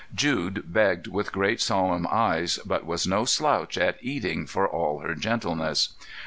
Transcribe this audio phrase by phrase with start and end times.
[0.15, 5.13] Jude begged with great solemn eyes but was no slouch at eating for all her
[5.13, 5.89] gentleness.